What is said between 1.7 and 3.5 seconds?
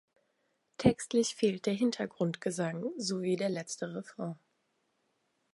Hintergrundgesang, sowie der